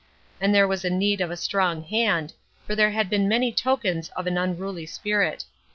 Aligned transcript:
And 0.39 0.51
there 0.55 0.67
was 0.67 0.83
need 0.83 1.21
of 1.21 1.29
a 1.29 1.37
strong 1.37 1.83
hand, 1.83 2.33
for 2.65 2.73
there 2.73 2.89
had 2.89 3.07
been 3.07 3.27
many 3.27 3.51
tokens 3.51 4.09
of 4.15 4.25
an 4.25 4.35
unruly 4.35 4.87
spirit. 4.87 5.45